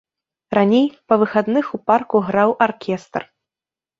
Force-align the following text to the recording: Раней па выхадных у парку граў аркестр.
Раней 0.57 0.85
па 1.11 1.17
выхадных 1.23 1.65
у 1.77 1.81
парку 1.91 2.21
граў 2.29 2.55
аркестр. 2.69 3.21